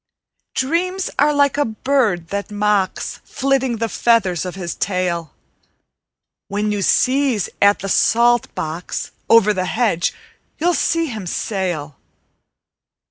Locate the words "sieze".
6.81-7.49